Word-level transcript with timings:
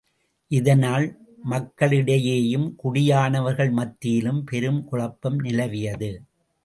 இதனால் 0.47 1.05
மக்களிடையேயும், 1.49 2.67
குடியானவர்கள் 2.83 3.71
மத்தியிலும் 3.71 4.43
பெரும் 4.43 4.83
குழப்பம் 4.83 5.39
நிலவியது. 5.39 6.11